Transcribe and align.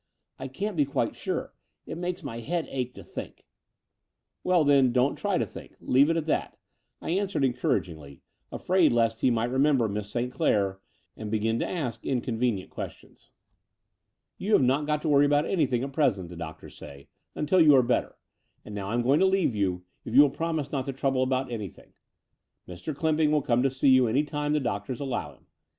"I 0.39 0.47
can't 0.47 0.75
be 0.75 0.83
quite 0.85 1.15
sure. 1.15 1.53
It 1.85 1.95
makes 1.95 2.23
my 2.23 2.39
head 2.39 2.65
ache 2.71 2.95
to 2.95 3.03
think." 3.03 3.45
"Well 4.43 4.63
then, 4.63 4.91
don't 4.91 5.15
try 5.15 5.37
to 5.37 5.45
think; 5.45 5.75
leave 5.79 6.09
it 6.09 6.17
at 6.17 6.25
that," 6.25 6.57
I 7.03 7.11
answered 7.11 7.43
encouragingly, 7.45 8.23
afraid 8.51 8.93
lest 8.93 9.21
he 9.21 9.29
might 9.29 9.51
remember 9.51 9.87
Miss 9.87 10.09
St. 10.09 10.31
Clair 10.33 10.79
and 11.15 11.29
begin 11.29 11.59
to 11.59 11.67
ask 11.69 12.01
incon 12.01 12.15
174 12.15 12.15
Th® 12.17 12.17
Door 12.17 12.17
of 12.17 12.21
the 12.23 12.47
Unreal 12.49 12.65
venient 12.65 12.69
questions. 12.71 13.29
"You 14.39 14.53
have 14.53 14.63
not 14.63 14.85
got 14.87 15.03
to 15.03 15.07
worry 15.09 15.25
about 15.27 15.45
anything 15.45 15.83
at 15.83 15.93
present, 15.93 16.29
the 16.29 16.35
doctors 16.35 16.75
say, 16.75 17.07
untU 17.35 17.63
you 17.63 17.75
are 17.75 17.83
better: 17.83 18.15
and 18.65 18.73
now 18.73 18.89
I'm 18.89 19.03
going 19.03 19.19
to 19.19 19.27
leave 19.27 19.53
you, 19.53 19.83
if 20.03 20.15
you 20.15 20.21
will 20.21 20.31
promise 20.31 20.71
not 20.71 20.85
to 20.85 20.93
trouble 20.93 21.21
about 21.21 21.51
anything. 21.51 21.93
Mr. 22.67 22.95
Clymping 22.95 23.29
will 23.29 23.43
come 23.43 23.61
to 23.61 23.69
see 23.69 23.89
you 23.89 24.07
any 24.07 24.23
time 24.23 24.53
the 24.53 24.59
doctors 24.59 24.99
allow 24.99 25.35
him. 25.35 25.45